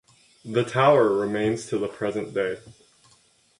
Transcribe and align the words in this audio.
The 0.43 0.63
tower 0.63 1.09
remains 1.13 1.67
to 1.67 1.77
the 1.77 1.87
present 1.87 2.33
day. 2.33 2.57